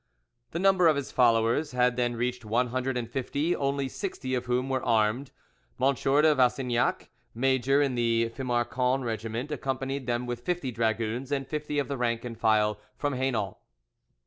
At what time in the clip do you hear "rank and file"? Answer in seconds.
11.97-12.79